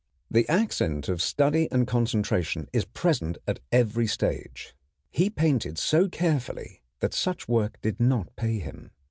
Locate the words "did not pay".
7.83-8.57